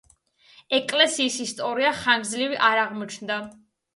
[0.77, 3.37] ეკლესიის ისტორია ხანგრძლივი არ აღმოჩნდა.